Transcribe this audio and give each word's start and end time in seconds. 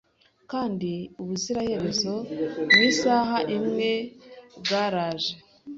Kandi 0.51 0.91
ubuziraherezo 1.21 2.13
mu 2.71 2.79
isaha 2.91 3.37
imwe 3.57 3.91
bwaraje 4.59 5.33